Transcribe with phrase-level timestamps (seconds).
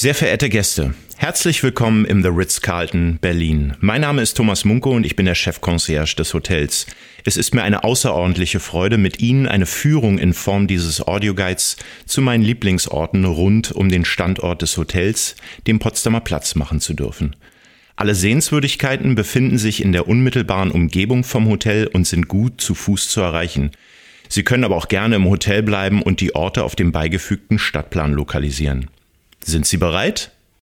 [0.00, 3.74] Sehr verehrte Gäste, herzlich willkommen im The Ritz-Carlton Berlin.
[3.80, 6.86] Mein Name ist Thomas Munko und ich bin der Chefconcierge des Hotels.
[7.26, 11.76] Es ist mir eine außerordentliche Freude, mit Ihnen eine Führung in Form dieses Audioguides
[12.06, 15.36] zu meinen Lieblingsorten rund um den Standort des Hotels,
[15.66, 17.36] dem Potsdamer Platz, machen zu dürfen.
[17.94, 23.10] Alle Sehenswürdigkeiten befinden sich in der unmittelbaren Umgebung vom Hotel und sind gut zu Fuß
[23.10, 23.70] zu erreichen.
[24.30, 28.14] Sie können aber auch gerne im Hotel bleiben und die Orte auf dem beigefügten Stadtplan
[28.14, 28.88] lokalisieren.
[29.44, 30.30] Sind Sie bereit?